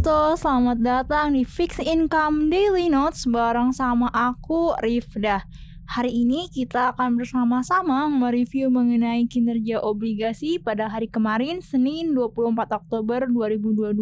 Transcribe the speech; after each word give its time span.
Swastiastu, 0.00 0.40
selamat 0.40 0.78
datang 0.80 1.36
di 1.36 1.44
Fix 1.44 1.76
Income 1.76 2.48
Daily 2.48 2.88
Notes 2.88 3.28
bareng 3.28 3.68
sama 3.68 4.08
aku 4.08 4.72
Rifda. 4.80 5.44
Hari 5.92 6.24
ini 6.24 6.48
kita 6.48 6.96
akan 6.96 7.20
bersama-sama 7.20 8.08
mereview 8.08 8.72
mengenai 8.72 9.28
kinerja 9.28 9.76
obligasi 9.84 10.56
pada 10.56 10.88
hari 10.88 11.04
kemarin 11.04 11.60
Senin 11.60 12.16
24 12.16 12.80
Oktober 12.80 13.28
2022 13.28 13.92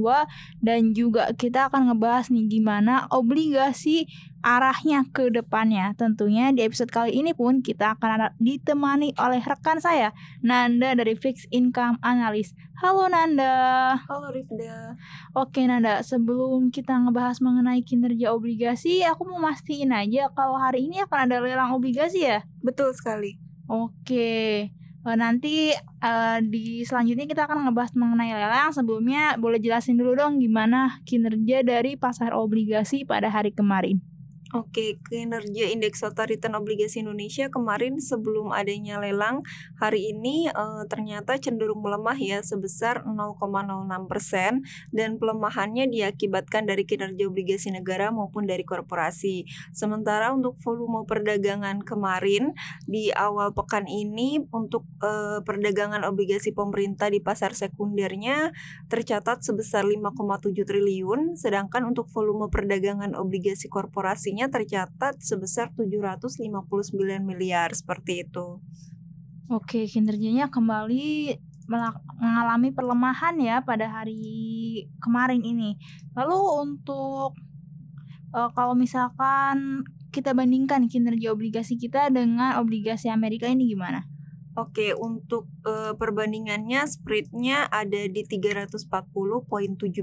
dan 0.62 0.94
juga 0.94 1.34
kita 1.34 1.66
akan 1.66 1.90
ngebahas 1.90 2.30
nih 2.30 2.46
gimana 2.46 3.10
obligasi 3.10 4.06
arahnya 4.42 5.06
ke 5.10 5.30
depannya. 5.32 5.92
Tentunya 5.98 6.54
di 6.54 6.62
episode 6.62 6.90
kali 6.90 7.14
ini 7.16 7.34
pun 7.34 7.60
kita 7.60 7.98
akan 7.98 8.34
ditemani 8.38 9.14
oleh 9.18 9.42
rekan 9.42 9.82
saya, 9.82 10.14
Nanda 10.40 10.94
dari 10.94 11.18
Fixed 11.18 11.50
Income 11.50 11.98
Analyst. 12.02 12.54
Halo 12.78 13.10
Nanda. 13.10 13.98
Halo 14.06 14.30
Rifda. 14.30 14.94
Oke 15.34 15.66
Nanda, 15.66 16.06
sebelum 16.06 16.70
kita 16.70 16.94
ngebahas 16.94 17.42
mengenai 17.42 17.82
kinerja 17.82 18.30
obligasi, 18.30 19.02
aku 19.02 19.26
mau 19.26 19.42
mastiin 19.42 19.90
aja 19.90 20.30
kalau 20.30 20.54
hari 20.54 20.86
ini 20.86 21.02
akan 21.02 21.26
ada 21.26 21.42
lelang 21.42 21.74
obligasi 21.74 22.22
ya? 22.22 22.46
Betul 22.62 22.94
sekali. 22.94 23.34
Oke. 23.66 24.70
Eh, 25.08 25.16
nanti 25.16 25.72
uh, 26.04 26.38
di 26.44 26.84
selanjutnya 26.84 27.24
kita 27.24 27.48
akan 27.48 27.66
ngebahas 27.66 27.96
mengenai 27.96 28.34
lelang. 28.34 28.70
Sebelumnya 28.76 29.40
boleh 29.40 29.56
jelasin 29.56 29.96
dulu 29.96 30.14
dong 30.14 30.36
gimana 30.38 31.00
kinerja 31.08 31.64
dari 31.64 31.96
pasar 31.96 32.36
obligasi 32.36 33.08
pada 33.08 33.32
hari 33.32 33.50
kemarin. 33.50 34.04
Oke, 34.56 34.96
kinerja 35.12 35.68
indeks 35.68 36.00
total 36.00 36.32
return 36.32 36.56
obligasi 36.56 37.04
Indonesia 37.04 37.52
kemarin 37.52 38.00
sebelum 38.00 38.48
adanya 38.48 38.96
lelang 38.96 39.44
hari 39.76 40.08
ini 40.08 40.48
e, 40.48 40.64
ternyata 40.88 41.36
cenderung 41.36 41.84
melemah 41.84 42.16
ya 42.16 42.40
sebesar 42.40 43.04
0,06 43.04 43.44
persen 44.08 44.64
dan 44.88 45.20
pelemahannya 45.20 45.92
diakibatkan 45.92 46.64
dari 46.64 46.88
kinerja 46.88 47.28
obligasi 47.28 47.76
negara 47.76 48.08
maupun 48.08 48.48
dari 48.48 48.64
korporasi. 48.64 49.44
Sementara 49.76 50.32
untuk 50.32 50.56
volume 50.64 51.04
perdagangan 51.04 51.84
kemarin 51.84 52.56
di 52.88 53.12
awal 53.12 53.52
pekan 53.52 53.84
ini 53.84 54.40
untuk 54.48 54.88
e, 55.04 55.44
perdagangan 55.44 56.08
obligasi 56.08 56.56
pemerintah 56.56 57.12
di 57.12 57.20
pasar 57.20 57.52
sekundernya 57.52 58.56
tercatat 58.88 59.44
sebesar 59.44 59.84
5,7 59.84 60.56
triliun, 60.64 61.36
sedangkan 61.36 61.84
untuk 61.84 62.08
volume 62.08 62.48
perdagangan 62.48 63.12
obligasi 63.12 63.68
korporasi 63.68 64.37
tercatat 64.46 65.18
sebesar 65.18 65.74
759 65.74 66.94
miliar 67.26 67.74
seperti 67.74 68.22
itu. 68.22 68.62
Oke, 69.50 69.90
kinerjanya 69.90 70.46
kembali 70.46 71.34
mengalami 72.22 72.72
perlemahan 72.72 73.36
ya 73.42 73.60
pada 73.60 73.90
hari 73.90 74.86
kemarin 75.02 75.42
ini. 75.42 75.76
Lalu 76.14 76.38
untuk 76.64 77.34
uh, 78.32 78.50
kalau 78.54 78.78
misalkan 78.78 79.84
kita 80.08 80.32
bandingkan 80.32 80.88
kinerja 80.88 81.34
obligasi 81.34 81.76
kita 81.76 82.08
dengan 82.08 82.56
obligasi 82.56 83.12
Amerika 83.12 83.44
ini 83.50 83.68
gimana? 83.68 84.08
Oke, 84.56 84.96
untuk 84.96 85.46
uh, 85.64 85.94
perbandingannya 85.96 86.86
spreadnya 86.86 87.66
ada 87.70 88.06
di 88.06 88.22
340.7 88.26 88.86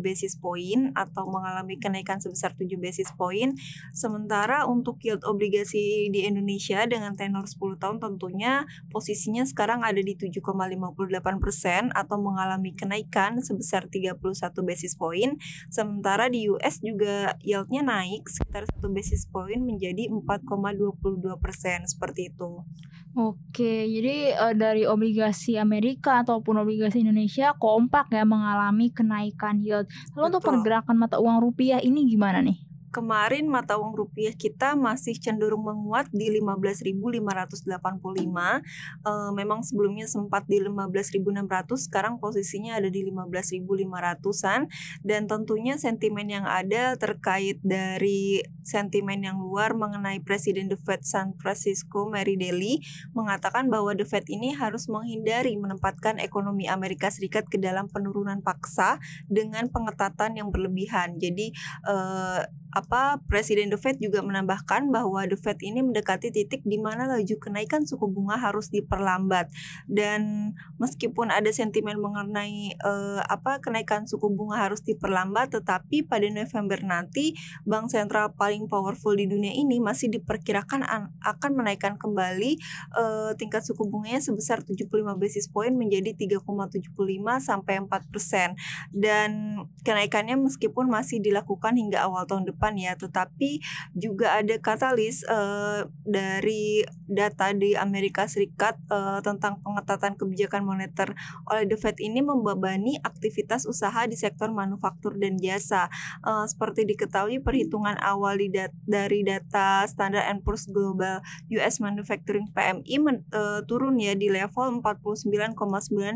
basis 0.01 0.35
point 0.39 0.91
atau 0.95 1.27
mengalami 1.27 1.79
kenaikan 1.79 2.19
sebesar 2.19 2.55
7 2.55 2.67
basis 2.79 3.11
point. 3.15 3.55
Sementara 3.95 4.67
untuk 4.67 4.99
yield 5.03 5.23
obligasi 5.23 6.09
di 6.11 6.27
Indonesia 6.27 6.83
dengan 6.87 7.15
tenor 7.15 7.47
10 7.47 7.79
tahun 7.79 7.97
tentunya 8.01 8.67
posisinya 8.91 9.43
sekarang 9.47 9.83
ada 9.83 9.99
di 9.99 10.15
7,58 10.17 11.43
persen 11.43 11.93
atau 11.95 12.17
mengalami 12.19 12.75
kenaikan 12.75 13.39
sebesar 13.39 13.87
31 13.87 14.19
basis 14.65 14.95
point. 14.99 15.37
Sementara 15.71 16.27
di 16.27 16.47
US 16.51 16.81
juga 16.81 17.37
yieldnya 17.43 17.85
naik 17.85 18.27
sekitar 18.27 18.67
1 18.67 18.83
basis 18.91 19.27
point 19.31 19.61
menjadi 19.61 20.11
4,22 20.11 21.35
persen 21.39 21.83
seperti 21.87 22.33
itu. 22.33 22.63
Oke, 23.15 23.87
jadi 23.87 24.35
uh, 24.35 24.51
dari 24.51 24.83
obligasi 24.83 25.54
Amerika 25.61 26.25
ataupun 26.25 26.65
obligasi 26.65 27.05
Indonesia 27.05 27.53
kompak 27.55 28.09
ya 28.09 28.25
mengalami 28.25 28.89
kenaikan 28.89 29.61
yield. 29.61 29.85
Lalu 30.17 30.25
untuk 30.33 30.43
pergerakan 30.43 30.97
mata 30.97 31.21
uang 31.21 31.39
rupiah 31.39 31.77
ini 31.79 32.09
gimana 32.09 32.41
nih? 32.41 32.64
Kemarin 32.95 33.51
mata 33.51 33.75
uang 33.75 33.91
rupiah 33.91 34.31
kita 34.31 34.79
masih 34.79 35.19
cenderung 35.19 35.67
menguat 35.67 36.07
di 36.15 36.31
15.585. 36.39 37.67
E, 39.03 39.11
memang 39.35 39.59
sebelumnya 39.67 40.07
sempat 40.07 40.47
di 40.47 40.63
15.600, 40.63 41.91
sekarang 41.91 42.23
posisinya 42.23 42.79
ada 42.79 42.87
di 42.87 43.03
15.500-an 43.03 44.71
dan 45.03 45.27
tentunya 45.27 45.75
sentimen 45.75 46.31
yang 46.31 46.47
ada 46.47 46.95
terkait 46.95 47.59
dari 47.59 48.39
sentimen 48.63 49.19
yang 49.19 49.43
luar 49.43 49.75
mengenai 49.75 50.23
Presiden 50.23 50.71
The 50.71 50.79
Fed 50.79 51.03
San 51.03 51.35
Francisco 51.35 52.07
Mary 52.07 52.39
Daly 52.39 52.79
mengatakan 53.11 53.67
bahwa 53.67 53.91
The 53.91 54.07
Fed 54.07 54.31
ini 54.31 54.55
harus 54.55 54.87
menghindari 54.87 55.59
menempatkan 55.59 56.23
ekonomi 56.23 56.71
Amerika 56.71 57.11
Serikat 57.11 57.51
ke 57.51 57.59
dalam 57.59 57.91
penurunan 57.91 58.39
paksa 58.39 59.03
dengan 59.27 59.67
pengetatan 59.67 60.39
yang 60.39 60.47
berlebihan. 60.49 61.19
Jadi 61.19 61.51
eh, 61.85 62.41
apa 62.75 63.23
Presiden 63.31 63.71
The 63.71 63.79
Fed 63.79 64.03
juga 64.03 64.19
menambahkan 64.19 64.91
bahwa 64.91 65.23
The 65.23 65.39
Fed 65.39 65.63
ini 65.63 65.79
mendekati 65.79 66.35
titik 66.35 66.61
di 66.67 66.75
mana 66.75 67.07
laju 67.07 67.35
kenaikan 67.39 67.87
suku 67.87 68.11
bunga 68.11 68.35
harus 68.35 68.67
diperlambat. 68.67 69.47
Dan 69.87 70.51
meskipun 70.75 71.31
ada 71.31 71.47
sentimen 71.55 71.97
mengenai 72.03 72.75
uh, 72.83 73.23
apa 73.25 73.63
kenaikan 73.63 74.03
suku 74.05 74.27
bunga 74.35 74.67
harus 74.67 74.83
diperlambat 74.83 75.55
tetapi 75.55 76.03
pada 76.03 76.27
November 76.27 76.83
nanti 76.83 77.37
bank 77.63 77.87
sentral 77.87 78.35
paling 78.35 78.67
powerful 78.67 79.15
di 79.15 79.29
dunia 79.29 79.55
ini 79.55 79.79
masih 79.79 80.11
diperkirakan 80.11 80.83
akan 81.23 81.51
menaikkan 81.55 81.95
kembali 81.95 82.59
uh, 82.97 83.31
tingkat 83.39 83.63
suku 83.63 83.87
bunganya 83.87 84.19
sebesar 84.19 84.65
75 84.65 84.91
basis 85.15 85.47
point 85.47 85.71
menjadi 85.71 86.11
3,75 86.17 86.91
sampai 87.39 87.73
4% 87.85 88.57
dan 88.91 89.29
kenaikannya 89.85 90.35
meskipun 90.35 90.89
masih 90.89 91.21
dilakukan 91.21 91.77
hingga 91.77 92.03
awal 92.03 92.25
tahun 92.25 92.49
depan 92.49 92.64
depan 92.65 92.81
ya, 92.81 92.97
tetapi 92.97 93.61
juga 93.93 94.41
ada 94.41 94.57
katalis 94.57 95.21
uh, 95.29 95.85
dari 96.01 96.81
data 97.05 97.53
di 97.53 97.77
Amerika 97.77 98.25
Serikat 98.25 98.81
uh, 98.89 99.21
tentang 99.21 99.61
pengetatan 99.61 100.17
kebijakan 100.17 100.65
moneter 100.65 101.13
oleh 101.45 101.69
The 101.69 101.77
Fed 101.77 102.01
ini 102.01 102.25
membebani 102.25 102.97
aktivitas 103.05 103.69
usaha 103.69 104.09
di 104.09 104.17
sektor 104.17 104.49
manufaktur 104.49 105.13
dan 105.21 105.37
jasa. 105.37 105.93
Uh, 106.25 106.49
seperti 106.49 106.89
diketahui 106.89 107.37
perhitungan 107.37 108.01
awal 108.01 108.41
di 108.41 108.49
dat 108.49 108.73
dari 108.89 109.21
data 109.21 109.85
Standard 109.85 110.25
Poor's 110.41 110.65
Global 110.65 111.21
US 111.61 111.77
Manufacturing 111.77 112.49
PMI 112.49 112.97
men, 112.97 113.21
uh, 113.29 113.61
turun 113.69 114.01
ya 114.01 114.17
di 114.17 114.33
level 114.33 114.81
49,9 114.81 115.53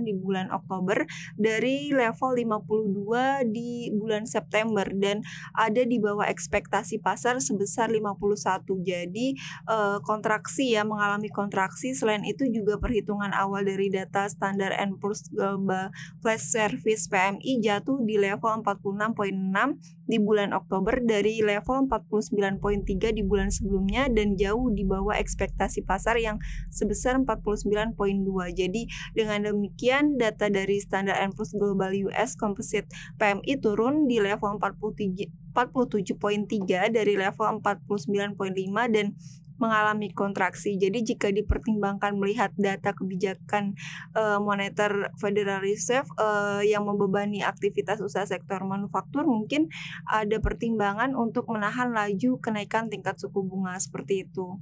di 0.02 0.18
bulan 0.18 0.50
Oktober 0.50 1.06
dari 1.38 1.94
level 1.94 2.34
52 2.34 3.54
di 3.54 3.94
bulan 3.94 4.26
September 4.26 4.90
dan 4.98 5.22
ada 5.54 5.86
di 5.86 6.02
bawah 6.02 6.26
ekspektasi 6.40 7.04
pasar 7.04 7.44
sebesar 7.44 7.92
51. 7.92 8.64
Jadi 8.88 9.36
uh, 9.68 10.00
kontraksi 10.00 10.72
ya 10.72 10.88
mengalami 10.88 11.28
kontraksi. 11.28 11.92
Selain 11.92 12.24
itu 12.24 12.48
juga 12.48 12.80
perhitungan 12.80 13.36
awal 13.36 13.68
dari 13.68 13.92
data 13.92 14.32
standar 14.32 14.72
Poor's 15.04 15.28
Global 15.28 15.92
Flash 16.24 16.56
Service 16.56 17.12
PMI 17.12 17.60
jatuh 17.60 18.00
di 18.08 18.16
level 18.16 18.64
46.6 18.64 20.08
di 20.10 20.18
bulan 20.18 20.56
Oktober 20.56 20.98
dari 21.04 21.44
level 21.44 21.86
49.3 21.92 23.14
di 23.14 23.22
bulan 23.22 23.52
sebelumnya 23.52 24.08
dan 24.10 24.40
jauh 24.40 24.72
di 24.72 24.88
bawah 24.88 25.14
ekspektasi 25.20 25.84
pasar 25.84 26.18
yang 26.18 26.40
sebesar 26.72 27.20
49.2. 27.22 27.94
Jadi 28.56 28.88
dengan 29.12 29.46
demikian 29.46 30.16
data 30.16 30.48
dari 30.48 30.80
standar 30.80 31.20
Poor's 31.36 31.54
Global 31.54 31.94
US 32.10 32.34
Composite 32.40 32.90
PMI 33.20 33.54
turun 33.60 34.08
di 34.08 34.18
level 34.18 34.58
43 34.58 35.39
47.3 35.54 36.94
dari 36.94 37.14
level 37.18 37.62
49.5 37.62 38.96
dan 38.96 39.16
mengalami 39.60 40.10
kontraksi. 40.16 40.80
Jadi 40.80 41.04
jika 41.04 41.28
dipertimbangkan 41.30 42.16
melihat 42.16 42.56
data 42.56 42.96
kebijakan 42.96 43.76
uh, 44.16 44.40
moneter 44.40 45.12
Federal 45.20 45.60
Reserve 45.60 46.08
uh, 46.16 46.64
yang 46.64 46.88
membebani 46.88 47.44
aktivitas 47.44 48.00
usaha 48.00 48.24
sektor 48.24 48.64
manufaktur, 48.64 49.28
mungkin 49.28 49.68
ada 50.08 50.40
pertimbangan 50.40 51.14
untuk 51.14 51.52
menahan 51.52 51.92
laju 51.92 52.40
kenaikan 52.40 52.88
tingkat 52.88 53.20
suku 53.20 53.44
bunga 53.44 53.76
seperti 53.78 54.26
itu. 54.26 54.58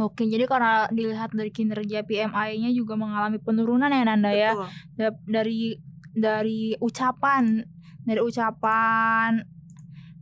Oke, 0.00 0.24
jadi 0.24 0.48
karena 0.48 0.88
dilihat 0.88 1.36
dari 1.36 1.52
kinerja 1.52 2.08
PMI-nya 2.08 2.72
juga 2.72 2.96
mengalami 2.96 3.36
penurunan 3.36 3.92
ya 3.92 4.08
Nanda 4.08 4.32
ya. 4.32 4.56
Dari 5.28 5.76
dari 6.16 6.72
ucapan 6.80 7.60
dari 8.02 8.20
ucapan 8.20 9.51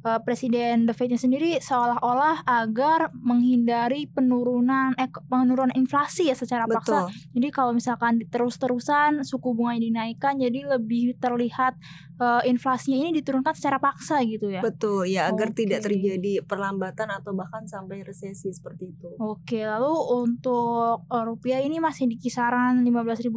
uh, 0.05 0.21
Presiden 0.23 0.89
The 0.89 0.95
Fed 0.97 1.13
sendiri 1.17 1.59
seolah-olah 1.61 2.47
agar 2.47 3.13
menghindari 3.17 4.09
penurunan 4.09 4.97
eh 4.97 5.11
penurunan 5.29 5.73
inflasi 5.77 6.31
ya 6.31 6.37
secara 6.37 6.65
paksa. 6.65 7.11
Jadi 7.33 7.49
kalau 7.53 7.77
misalkan 7.77 8.23
terus-terusan 8.29 9.27
suku 9.27 9.53
bunga 9.53 9.77
dinaikkan 9.81 10.39
jadi 10.39 10.77
lebih 10.77 11.17
terlihat 11.19 11.77
uh, 12.21 12.43
inflasinya 12.45 13.01
ini 13.01 13.11
diturunkan 13.19 13.57
secara 13.57 13.81
paksa 13.81 14.21
gitu 14.29 14.53
ya. 14.53 14.61
Betul, 14.61 15.09
ya 15.09 15.33
agar 15.33 15.51
okay. 15.51 15.65
tidak 15.65 15.89
terjadi 15.89 16.45
perlambatan 16.45 17.09
atau 17.11 17.33
bahkan 17.33 17.65
sampai 17.65 18.05
resesi 18.05 18.53
seperti 18.53 18.93
itu. 18.93 19.09
Oke, 19.19 19.65
lalu 19.65 19.95
untuk 20.29 21.09
uh, 21.09 21.25
rupiah 21.25 21.65
ini 21.65 21.81
masih 21.81 22.07
di 22.07 22.21
kisaran 22.21 22.85
15.500 22.85 23.33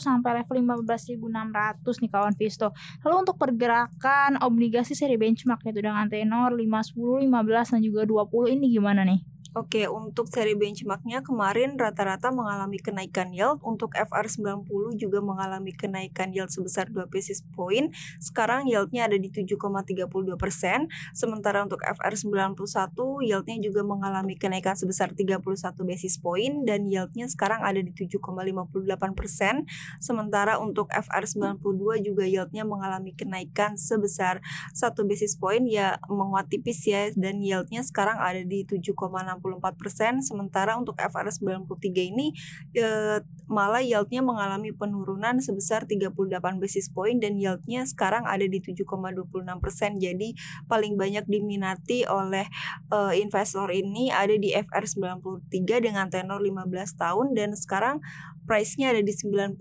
sampai 0.00 0.30
level 0.42 0.56
15.600 0.80 2.02
nih 2.02 2.10
kawan 2.10 2.34
Visto. 2.34 2.72
Lalu 3.04 3.14
untuk 3.28 3.36
pergerakan 3.36 4.40
obligasi 4.40 4.96
seri 4.96 5.20
benchmark 5.20 5.62
yaitu 5.68 5.84
dengan 5.86 6.10
tenor 6.10 6.50
5, 6.58 6.66
10, 6.66 7.30
15 7.30 7.72
dan 7.78 7.80
juga 7.80 8.02
20 8.02 8.50
ini 8.58 8.66
gimana 8.74 9.06
nih? 9.06 9.35
Oke, 9.56 9.88
untuk 9.88 10.28
seri 10.28 10.52
benchmarknya 10.52 11.24
kemarin 11.24 11.80
rata-rata 11.80 12.28
mengalami 12.28 12.76
kenaikan 12.76 13.32
yield. 13.32 13.64
Untuk 13.64 13.96
FR90 13.96 14.68
juga 15.00 15.24
mengalami 15.24 15.72
kenaikan 15.72 16.28
yield 16.28 16.52
sebesar 16.52 16.92
2 16.92 17.08
basis 17.08 17.40
point. 17.56 17.88
Sekarang 18.20 18.68
yieldnya 18.68 19.08
ada 19.08 19.16
di 19.16 19.32
7,32 19.32 20.36
persen. 20.36 20.92
Sementara 21.16 21.64
untuk 21.64 21.80
FR91 21.88 22.52
yieldnya 23.24 23.56
juga 23.64 23.80
mengalami 23.80 24.36
kenaikan 24.36 24.76
sebesar 24.76 25.16
31 25.16 25.40
basis 25.88 26.20
point 26.20 26.68
dan 26.68 26.84
yieldnya 26.84 27.24
sekarang 27.24 27.64
ada 27.64 27.80
di 27.80 27.96
7,58 27.96 29.16
persen. 29.16 29.64
Sementara 30.04 30.60
untuk 30.60 30.92
FR92 30.92 32.04
juga 32.04 32.28
yieldnya 32.28 32.68
mengalami 32.68 33.16
kenaikan 33.16 33.80
sebesar 33.80 34.44
1 34.76 34.84
basis 35.08 35.40
point 35.40 35.64
ya 35.64 35.96
menguat 36.12 36.52
tipis 36.52 36.84
ya 36.84 37.08
dan 37.16 37.40
yieldnya 37.40 37.80
sekarang 37.80 38.20
ada 38.20 38.44
di 38.44 38.68
7,60 38.68 39.45
persen 39.78 40.22
sementara 40.24 40.74
untuk 40.74 40.98
FRS 40.98 41.42
93 41.42 42.12
ini 42.12 42.34
e, 42.74 43.20
malah 43.46 43.82
yieldnya 43.82 44.22
mengalami 44.22 44.74
penurunan 44.74 45.38
sebesar 45.38 45.86
38 45.86 46.16
basis 46.58 46.90
point 46.90 47.18
dan 47.22 47.38
yieldnya 47.38 47.86
sekarang 47.86 48.26
ada 48.26 48.44
di 48.44 48.58
7,26 48.58 49.62
persen 49.62 49.98
jadi 50.02 50.34
paling 50.66 50.98
banyak 50.98 51.24
diminati 51.30 52.02
oleh 52.08 52.46
e, 52.90 52.98
investor 53.22 53.70
ini 53.70 54.10
ada 54.10 54.34
di 54.34 54.50
FR 54.54 54.84
93 54.84 55.86
dengan 55.86 56.10
tenor 56.10 56.42
15 56.42 56.66
tahun 56.98 57.26
dan 57.36 57.54
sekarang 57.54 58.02
price-nya 58.46 58.94
ada 58.94 59.02
di 59.02 59.12
92 59.12 59.58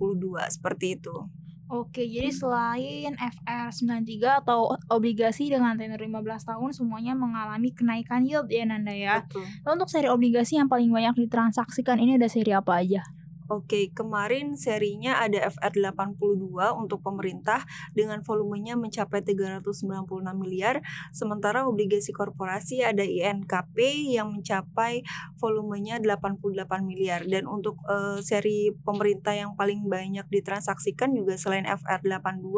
seperti 0.50 0.98
itu. 1.02 1.44
Oke, 1.66 2.06
jadi 2.06 2.30
selain 2.30 3.18
FR93 3.18 4.46
atau 4.46 4.78
obligasi 4.86 5.50
dengan 5.50 5.74
tenor 5.74 5.98
15 5.98 6.46
tahun 6.46 6.70
semuanya 6.78 7.18
mengalami 7.18 7.74
kenaikan 7.74 8.22
yield 8.22 8.54
ya 8.54 8.70
Nanda 8.70 8.94
ya. 8.94 9.26
Betul. 9.26 9.50
Lalu 9.66 9.74
untuk 9.82 9.90
seri 9.90 10.06
obligasi 10.06 10.62
yang 10.62 10.70
paling 10.70 10.94
banyak 10.94 11.26
ditransaksikan 11.26 11.98
ini 11.98 12.22
ada 12.22 12.30
seri 12.30 12.54
apa 12.54 12.86
aja? 12.86 13.02
Oke, 13.45 13.94
kemarin 13.94 14.57
serinya 14.57 15.21
ada 15.21 15.45
FR82 15.53 16.50
untuk 16.81 17.06
pemerintah 17.06 17.62
dengan 17.94 18.25
volumenya 18.25 18.74
mencapai 18.74 19.21
396 19.21 19.86
miliar, 20.33 20.81
sementara 21.13 21.69
obligasi 21.69 22.09
korporasi 22.09 22.81
ada 22.81 23.06
INKP 23.06 24.09
yang 24.18 24.33
mencapai 24.33 25.06
volumenya 25.38 26.01
88 26.01 26.42
miliar 26.89 27.21
dan 27.30 27.45
untuk 27.45 27.77
uh, 27.86 28.18
seri 28.25 28.74
pemerintah 28.81 29.38
yang 29.38 29.53
paling 29.53 29.86
banyak 29.86 30.25
ditransaksikan 30.25 31.13
juga 31.13 31.38
selain 31.38 31.69
FR82 31.69 32.50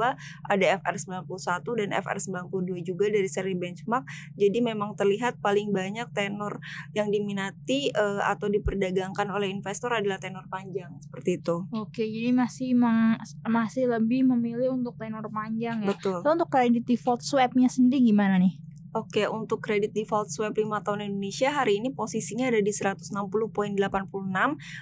ada 0.47 0.65
FR91 0.87 1.67
dan 1.83 1.89
FR92 1.99 2.87
juga 2.87 3.11
dari 3.11 3.27
seri 3.27 3.59
benchmark. 3.59 4.07
Jadi 4.39 4.63
memang 4.63 4.95
terlihat 4.95 5.43
paling 5.43 5.75
banyak 5.75 6.15
tenor 6.15 6.63
yang 6.95 7.11
diminati 7.11 7.91
uh, 7.91 8.23
atau 8.23 8.47
diperdagangkan 8.47 9.27
oleh 9.35 9.51
investor 9.51 9.91
adalah 9.91 10.15
tenor 10.15 10.47
panjang 10.47 10.76
panjang 10.77 11.01
seperti 11.01 11.29
itu. 11.41 11.55
Oke, 11.73 12.03
jadi 12.05 12.29
masih 12.29 12.69
masih 13.49 13.83
lebih 13.89 14.21
memilih 14.29 14.77
untuk 14.77 14.93
tenor 15.01 15.25
panjang 15.33 15.81
ya. 15.81 15.89
Betul. 15.89 16.21
Lalu 16.21 16.33
untuk 16.37 16.49
kredit 16.53 16.83
default 16.85 17.25
swapnya 17.25 17.65
sendiri 17.65 18.05
gimana 18.13 18.37
nih? 18.37 18.53
Oke, 18.97 19.29
untuk 19.29 19.61
kredit 19.61 19.93
default 19.93 20.33
swap 20.33 20.57
5 20.57 20.65
tahun 20.81 21.05
Indonesia 21.05 21.53
hari 21.53 21.77
ini 21.77 21.93
posisinya 21.93 22.49
ada 22.49 22.57
di 22.57 22.73
160.86 22.73 23.13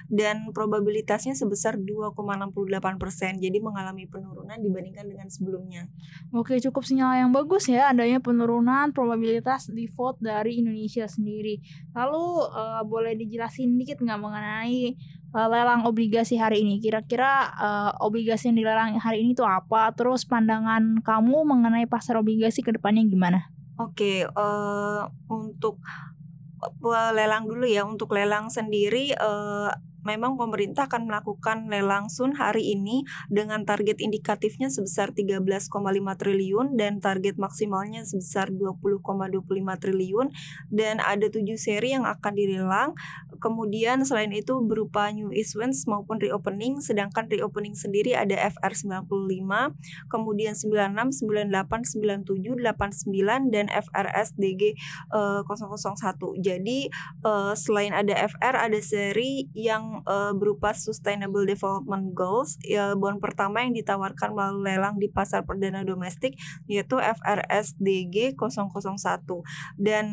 dan 0.08 0.36
probabilitasnya 0.56 1.36
sebesar 1.36 1.76
2,68 1.76 2.96
persen, 2.96 3.36
jadi 3.44 3.60
mengalami 3.60 4.08
penurunan 4.08 4.56
dibandingkan 4.56 5.12
dengan 5.12 5.28
sebelumnya. 5.28 5.92
Oke, 6.32 6.64
cukup 6.64 6.88
sinyal 6.88 7.28
yang 7.28 7.36
bagus 7.36 7.68
ya 7.68 7.92
adanya 7.92 8.24
penurunan 8.24 8.96
probabilitas 8.96 9.68
default 9.68 10.24
dari 10.24 10.64
Indonesia 10.64 11.04
sendiri. 11.12 11.60
Lalu 11.92 12.24
uh, 12.56 12.88
boleh 12.88 13.20
dijelasin 13.20 13.76
dikit 13.76 14.00
nggak 14.00 14.22
mengenai 14.24 14.96
uh, 15.36 15.48
lelang 15.52 15.84
obligasi 15.84 16.40
hari 16.40 16.64
ini? 16.64 16.80
Kira-kira 16.80 17.52
uh, 17.52 17.92
obligasi 18.00 18.48
yang 18.48 18.64
dilelang 18.64 18.96
hari 18.96 19.28
ini 19.28 19.36
itu 19.36 19.44
apa? 19.44 19.92
Terus 19.92 20.24
pandangan 20.24 21.04
kamu 21.04 21.44
mengenai 21.44 21.84
pasar 21.84 22.16
obligasi 22.16 22.64
ke 22.64 22.72
depannya 22.72 23.04
gimana? 23.04 23.55
Oke, 23.76 24.24
uh, 24.24 25.04
untuk 25.28 25.84
lelang 26.82 27.44
dulu 27.46 27.68
ya, 27.68 27.84
untuk 27.84 28.16
lelang 28.16 28.48
sendiri, 28.48 29.12
uh, 29.20 29.70
memang 30.06 30.38
pemerintah 30.38 30.86
akan 30.86 31.10
melakukan 31.10 31.68
lelang 31.68 32.08
sun 32.14 32.38
hari 32.38 32.78
ini 32.78 33.04
dengan 33.28 33.66
target 33.66 33.98
indikatifnya 33.98 34.70
sebesar 34.70 35.12
13,5 35.12 35.68
triliun 36.16 36.78
dan 36.78 37.02
target 37.02 37.42
maksimalnya 37.42 38.06
sebesar 38.06 38.54
20,25 38.54 39.02
triliun 39.82 40.30
dan 40.70 41.02
ada 41.02 41.26
tujuh 41.28 41.58
seri 41.58 41.98
yang 41.98 42.06
akan 42.06 42.34
dilelang. 42.38 42.94
Kemudian 43.38 44.04
selain 44.08 44.32
itu 44.32 44.60
berupa 44.64 45.10
new 45.12 45.32
issuance 45.32 45.86
maupun 45.86 46.20
reopening 46.20 46.80
sedangkan 46.80 47.28
reopening 47.30 47.74
sendiri 47.76 48.16
ada 48.16 48.36
FR95, 48.56 49.76
kemudian 50.12 50.54
96, 50.58 51.24
98, 51.26 52.26
97, 52.26 52.60
89 52.62 53.54
dan 53.54 53.66
FRS 53.72 54.36
DG 54.36 54.76
uh, 55.14 55.42
001. 55.44 56.44
Jadi 56.44 56.90
uh, 57.24 57.54
selain 57.54 57.94
ada 57.94 58.14
FR 58.28 58.56
ada 58.58 58.80
seri 58.82 59.48
yang 59.54 60.04
uh, 60.06 60.34
berupa 60.36 60.74
Sustainable 60.74 61.46
Development 61.46 62.12
Goals. 62.12 62.58
Ya, 62.66 62.94
bond 62.98 63.20
pertama 63.20 63.64
yang 63.64 63.74
ditawarkan 63.76 64.34
melalui 64.36 64.76
lelang 64.76 64.98
di 64.98 65.08
pasar 65.12 65.46
perdana 65.46 65.86
domestik 65.86 66.36
yaitu 66.66 66.98
FRSDG 66.98 68.36
001 68.36 68.66
dan 69.78 70.06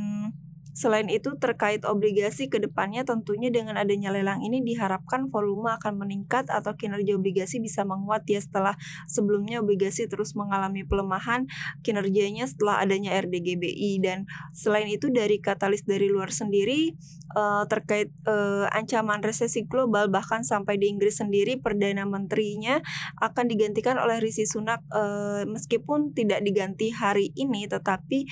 Selain 0.72 1.08
itu 1.12 1.36
terkait 1.36 1.84
obligasi 1.84 2.48
ke 2.48 2.56
depannya 2.56 3.04
tentunya 3.04 3.52
dengan 3.52 3.76
adanya 3.76 4.08
lelang 4.08 4.40
ini 4.40 4.64
diharapkan 4.64 5.28
volume 5.28 5.72
akan 5.76 6.00
meningkat 6.00 6.48
atau 6.48 6.72
kinerja 6.74 7.16
obligasi 7.16 7.60
bisa 7.60 7.84
menguat 7.84 8.24
ya 8.24 8.40
setelah 8.40 8.74
sebelumnya 9.04 9.60
obligasi 9.60 10.08
terus 10.08 10.32
mengalami 10.32 10.82
pelemahan 10.82 11.46
kinerjanya 11.84 12.48
setelah 12.48 12.80
adanya 12.80 13.12
RDGBI 13.20 14.00
dan 14.00 14.24
selain 14.56 14.88
itu 14.88 15.12
dari 15.12 15.38
katalis 15.38 15.84
dari 15.84 16.08
luar 16.08 16.32
sendiri 16.32 16.96
uh, 17.36 17.64
terkait 17.68 18.12
uh, 18.28 18.68
ancaman 18.72 19.20
resesi 19.20 19.64
global 19.64 20.08
bahkan 20.08 20.44
sampai 20.44 20.76
di 20.80 20.88
Inggris 20.88 21.20
sendiri 21.20 21.60
perdana 21.60 22.04
menterinya 22.04 22.80
akan 23.20 23.44
digantikan 23.48 24.00
oleh 24.00 24.20
Rishi 24.20 24.48
Sunak 24.48 24.84
uh, 24.92 25.44
meskipun 25.48 26.12
tidak 26.16 26.40
diganti 26.44 26.92
hari 26.92 27.30
ini 27.36 27.64
tetapi 27.68 28.24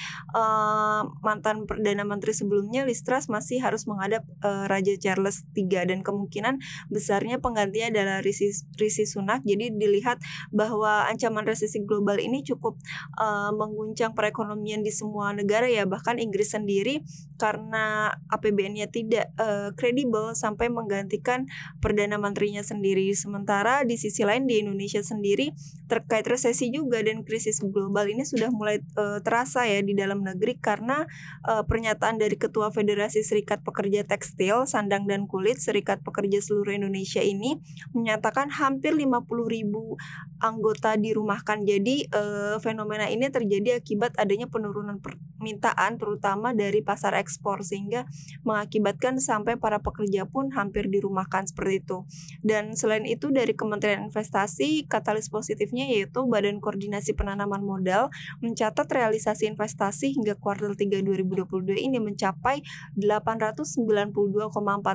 mantan 1.23 1.65
perdana 1.65 2.03
menteri 2.07 2.30
Menteri 2.31 2.47
sebelumnya 2.47 2.87
Listras 2.87 3.27
masih 3.27 3.59
harus 3.59 3.91
menghadap 3.91 4.23
uh, 4.47 4.71
Raja 4.71 4.95
Charles 5.03 5.43
III 5.59 5.91
dan 5.91 6.07
kemungkinan 6.07 6.63
besarnya 6.87 7.43
penggantinya 7.43 7.91
adalah 7.91 8.17
Rishi, 8.23 8.55
Rishi 8.79 9.03
Sunak. 9.03 9.43
Jadi 9.43 9.75
dilihat 9.75 10.23
bahwa 10.55 11.11
ancaman 11.11 11.43
resesi 11.43 11.83
global 11.83 12.23
ini 12.23 12.47
cukup 12.47 12.79
uh, 13.19 13.51
mengguncang 13.51 14.15
perekonomian 14.15 14.87
di 14.87 14.95
semua 14.95 15.35
negara 15.35 15.67
ya 15.67 15.91
bahkan 15.91 16.23
Inggris 16.23 16.55
sendiri 16.55 17.03
karena 17.35 18.15
APBN-nya 18.31 18.87
tidak 18.95 19.35
uh, 19.35 19.75
kredibel 19.75 20.31
sampai 20.39 20.71
menggantikan 20.71 21.51
perdana 21.83 22.15
menterinya 22.15 22.63
sendiri. 22.63 23.11
Sementara 23.19 23.83
di 23.83 23.99
sisi 23.99 24.23
lain 24.23 24.47
di 24.47 24.63
Indonesia 24.63 25.03
sendiri 25.03 25.51
terkait 25.91 26.23
resesi 26.31 26.71
juga 26.71 27.03
dan 27.03 27.27
krisis 27.27 27.59
global 27.59 28.07
ini 28.07 28.23
sudah 28.23 28.55
mulai 28.55 28.79
uh, 28.95 29.19
terasa 29.19 29.67
ya 29.67 29.83
di 29.83 29.99
dalam 29.99 30.23
negeri 30.23 30.55
karena 30.63 31.03
uh, 31.43 31.67
pernyataan 31.67 32.20
dari 32.21 32.37
Ketua 32.37 32.69
Federasi 32.69 33.25
Serikat 33.25 33.65
Pekerja 33.65 34.05
Tekstil, 34.05 34.69
Sandang 34.69 35.09
dan 35.09 35.25
Kulit 35.25 35.57
Serikat 35.57 36.05
Pekerja 36.05 36.45
Seluruh 36.45 36.77
Indonesia 36.77 37.25
ini 37.25 37.57
menyatakan 37.97 38.53
hampir 38.53 38.93
50 38.93 39.25
ribu 39.49 39.97
anggota 40.45 41.01
dirumahkan. 41.01 41.65
Jadi 41.65 42.05
eh, 42.13 42.57
fenomena 42.61 43.09
ini 43.09 43.33
terjadi 43.33 43.81
akibat 43.81 44.21
adanya 44.21 44.45
penurunan 44.53 45.01
permintaan 45.41 45.97
terutama 45.97 46.53
dari 46.53 46.85
pasar 46.85 47.17
ekspor 47.17 47.65
sehingga 47.65 48.05
mengakibatkan 48.45 49.17
sampai 49.17 49.57
para 49.57 49.81
pekerja 49.81 50.29
pun 50.29 50.53
hampir 50.53 50.93
dirumahkan 50.93 51.49
seperti 51.49 51.81
itu. 51.81 52.05
Dan 52.45 52.77
selain 52.77 53.09
itu 53.09 53.33
dari 53.33 53.57
Kementerian 53.57 54.13
Investasi 54.13 54.85
katalis 54.85 55.33
positifnya 55.33 55.89
yaitu 55.89 56.29
Badan 56.29 56.61
Koordinasi 56.61 57.17
Penanaman 57.17 57.65
Modal 57.65 58.13
mencatat 58.45 58.85
realisasi 58.93 59.49
investasi 59.49 60.13
hingga 60.21 60.37
kuartal 60.37 60.77
3 60.77 61.01
2022 61.01 61.81
ini 61.81 61.97
mencapai 61.97 62.61
892,4 63.01 64.45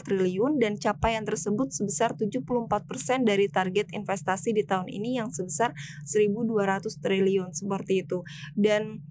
triliun 0.06 0.62
dan 0.62 0.78
capaian 0.78 1.26
tersebut 1.26 1.74
sebesar 1.74 2.14
74% 2.14 2.70
dari 3.26 3.50
target 3.50 3.90
investasi 3.90 4.54
di 4.54 4.62
tahun 4.62 4.94
ini 4.94 5.18
yang 5.18 5.34
sebesar 5.34 5.74
1.200 6.06 7.02
triliun 7.02 7.50
seperti 7.58 8.06
itu. 8.06 8.22
Dan 8.54 9.02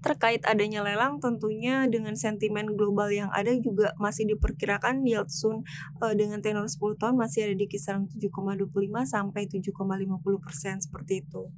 terkait 0.00 0.42
adanya 0.46 0.82
lelang 0.86 1.18
tentunya 1.18 1.86
dengan 1.90 2.14
sentimen 2.14 2.78
global 2.78 3.10
yang 3.10 3.30
ada 3.34 3.50
juga 3.58 3.92
masih 3.98 4.30
diperkirakan 4.34 5.02
yield 5.02 5.30
soon 5.30 5.66
uh, 6.02 6.14
dengan 6.14 6.38
tenor 6.38 6.70
10 6.70 7.00
tahun 7.00 7.14
masih 7.18 7.50
ada 7.50 7.54
di 7.58 7.66
kisaran 7.66 8.06
7,25 8.06 8.70
sampai 9.06 9.42
7,50 9.50 10.44
persen 10.44 10.78
seperti 10.78 11.26
itu. 11.26 11.50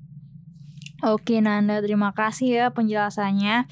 Oke 1.00 1.40
Nanda, 1.40 1.80
terima 1.80 2.12
kasih 2.12 2.60
ya 2.60 2.66
penjelasannya. 2.68 3.64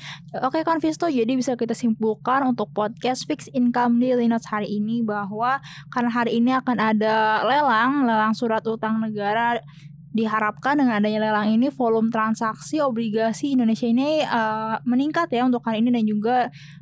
Oke 0.49 0.65
Konvisto, 0.65 1.13
jadi 1.13 1.29
bisa 1.37 1.61
kita 1.61 1.77
simpulkan 1.77 2.41
untuk 2.49 2.73
podcast 2.73 3.29
Fix 3.29 3.53
Income 3.53 4.01
Daily 4.01 4.33
Notes 4.33 4.49
hari 4.49 4.81
ini 4.81 5.05
bahwa 5.05 5.61
karena 5.93 6.09
hari 6.09 6.41
ini 6.41 6.57
akan 6.57 6.81
ada 6.81 7.45
lelang, 7.45 8.09
lelang 8.09 8.33
surat 8.33 8.65
utang 8.65 8.97
negara 8.97 9.61
diharapkan 10.13 10.81
dengan 10.81 10.99
adanya 10.99 11.29
lelang 11.29 11.53
ini 11.53 11.69
volume 11.69 12.09
transaksi 12.09 12.81
obligasi 12.81 13.53
Indonesia 13.53 13.85
ini 13.85 14.25
uh, 14.25 14.81
meningkat 14.89 15.29
ya 15.29 15.45
untuk 15.45 15.61
hari 15.69 15.85
ini 15.85 15.93
dan 15.93 16.05
juga 16.09 16.37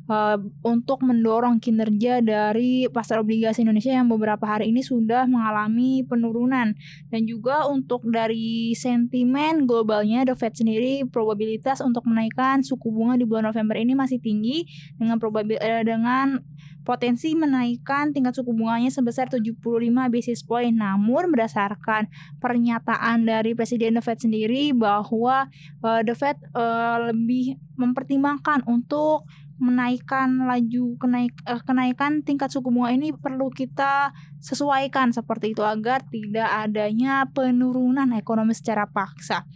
uh, 0.07 0.39
untuk 0.63 1.03
mendorong 1.03 1.59
kinerja 1.59 2.23
dari 2.23 2.87
pasar 2.87 3.19
obligasi 3.19 3.67
Indonesia 3.67 3.91
yang 3.91 4.07
beberapa 4.07 4.47
hari 4.47 4.71
ini 4.71 4.79
sudah 4.79 5.27
mengalami 5.27 6.07
penurunan 6.07 6.71
dan 7.11 7.21
juga 7.27 7.67
untuk 7.67 8.07
dari 8.07 8.71
sentimen 8.77 9.67
globalnya 9.67 10.23
The 10.23 10.35
Fed 10.35 10.55
sendiri 10.55 11.03
probabilitas 11.07 11.83
untuk 11.83 12.07
menaikkan 12.07 12.63
suku 12.63 12.87
bunga 12.89 13.19
di 13.19 13.25
bulan 13.27 13.51
November 13.51 13.75
ini 13.75 13.91
masih 13.91 14.23
tinggi 14.23 14.63
dengan 14.95 15.19
probabil 15.19 15.59
uh, 15.59 15.83
dengan 15.83 16.39
potensi 16.87 17.35
menaikkan 17.35 18.15
tingkat 18.15 18.39
suku 18.39 18.55
bunganya 18.55 18.87
sebesar 18.87 19.27
75 19.27 19.59
basis 20.07 20.39
point. 20.47 20.71
Namun 20.71 21.35
berdasarkan 21.35 22.07
pernyataan 22.39 23.16
dari 23.23 23.57
Presiden 23.57 23.97
The 23.97 24.03
Fed 24.03 24.19
sendiri 24.21 24.75
bahwa 24.75 25.47
uh, 25.81 26.01
The 26.03 26.13
Fed 26.13 26.37
uh, 26.53 27.09
lebih 27.09 27.57
mempertimbangkan 27.79 28.67
untuk 28.67 29.25
menaikkan 29.57 30.45
laju 30.45 31.01
kenaik 31.01 31.33
uh, 31.49 31.61
kenaikan 31.65 32.21
tingkat 32.21 32.53
suku 32.53 32.69
bunga 32.69 32.93
ini 32.93 33.09
perlu 33.09 33.49
kita 33.49 34.13
sesuaikan 34.37 35.09
seperti 35.09 35.57
itu 35.57 35.65
agar 35.65 36.05
tidak 36.05 36.45
adanya 36.45 37.25
penurunan 37.33 38.13
ekonomi 38.13 38.53
secara 38.53 38.85
paksa. 38.85 39.49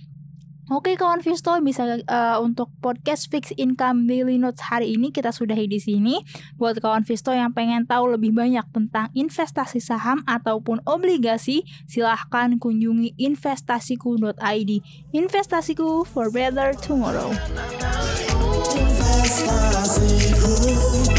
Oke 0.72 0.96
kawan 0.96 1.20
Visto 1.20 1.52
bisa 1.60 1.84
uh, 1.84 2.40
untuk 2.40 2.72
podcast 2.80 3.28
Fix 3.28 3.52
Income 3.60 4.08
Daily 4.08 4.40
Notes 4.40 4.72
hari 4.72 4.96
ini 4.96 5.12
kita 5.12 5.36
sudahi 5.36 5.68
di 5.68 5.84
sini. 5.84 6.24
Buat 6.56 6.80
kawan 6.80 7.04
Visto 7.04 7.36
yang 7.36 7.52
pengen 7.52 7.84
tahu 7.84 8.16
lebih 8.16 8.32
banyak 8.32 8.64
tentang 8.72 9.12
investasi 9.12 9.84
saham 9.84 10.24
ataupun 10.24 10.80
obligasi, 10.88 11.68
silahkan 11.92 12.56
kunjungi 12.56 13.20
investasiku.id. 13.20 14.72
Investasiku 15.12 16.08
for 16.08 16.32
better 16.32 16.72
tomorrow. 16.80 17.36
Investasiku. 18.72 21.11